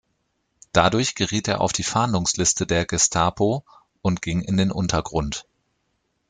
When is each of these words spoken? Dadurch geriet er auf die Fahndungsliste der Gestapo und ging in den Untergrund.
Dadurch 0.71 1.13
geriet 1.13 1.47
er 1.47 1.61
auf 1.61 1.73
die 1.73 1.83
Fahndungsliste 1.83 2.65
der 2.65 2.87
Gestapo 2.87 3.63
und 4.01 4.23
ging 4.23 4.41
in 4.41 4.57
den 4.57 4.71
Untergrund. 4.71 5.45